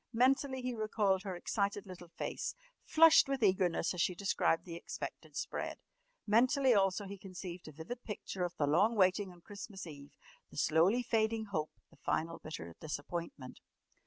Mentally 0.13 0.63
he 0.63 0.73
recalled 0.73 1.21
her 1.21 1.35
excited 1.35 1.85
little 1.85 2.07
face, 2.17 2.55
flushed 2.87 3.27
with 3.29 3.43
eagerness 3.43 3.93
as 3.93 4.01
she 4.01 4.15
described 4.15 4.65
the 4.65 4.73
expected 4.73 5.35
spread. 5.35 5.77
Mentally 6.25 6.73
also 6.73 7.05
he 7.05 7.19
conceived 7.19 7.67
a 7.67 7.71
vivid 7.71 8.03
picture 8.03 8.43
of 8.43 8.55
the 8.57 8.65
long 8.65 8.95
waiting 8.95 9.31
on 9.31 9.41
Christmas 9.41 9.85
Eve, 9.85 10.09
the 10.49 10.57
slowly 10.57 11.03
fading 11.03 11.45
hope, 11.51 11.69
the 11.91 11.97
final 11.97 12.39
bitter 12.39 12.73
disappointment. 12.79 13.59